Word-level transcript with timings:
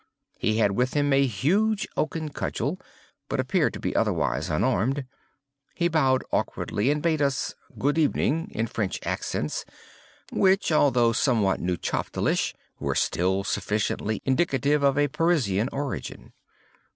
_He 0.35 0.57
had 0.57 0.71
with 0.71 0.95
him 0.95 1.13
a 1.13 1.27
huge 1.27 1.87
oaken 1.95 2.29
cudgel, 2.29 2.81
but 3.29 3.39
appeared 3.39 3.73
to 3.73 3.79
be 3.79 3.95
otherwise 3.95 4.49
unarmed. 4.49 5.05
He 5.75 5.89
bowed 5.89 6.23
awkwardly, 6.31 6.89
and 6.89 7.03
bade 7.03 7.21
us 7.21 7.53
"good 7.77 7.99
evening," 7.99 8.47
in 8.49 8.65
French 8.65 8.99
accents, 9.05 9.63
which, 10.31 10.71
although 10.71 11.11
somewhat 11.13 11.59
Neufchatelish, 11.59 12.55
were 12.79 12.95
still 12.95 13.43
sufficiently 13.43 14.23
indicative 14.25 14.81
of 14.81 14.97
a 14.97 15.07
Parisian 15.07 15.69
origin. 15.71 16.33